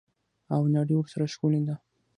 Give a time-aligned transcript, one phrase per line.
[0.53, 1.75] او نړۍ ورسره ښکلې ده.